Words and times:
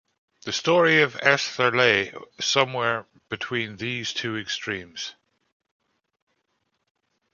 The 0.45 0.51
story 0.51 1.03
of 1.03 1.15
Esther 1.17 1.69
lay 1.69 2.11
somewhere 2.39 3.05
between 3.29 3.75
these 3.77 4.11
two 4.13 4.35
extremes. 4.35 5.13